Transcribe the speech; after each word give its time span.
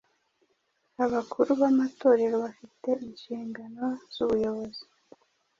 abakuru 1.05 1.49
b’amatorero 1.61 2.35
bafite 2.45 2.89
inshingano 3.07 3.85
z’ubuyobozi. 4.13 4.83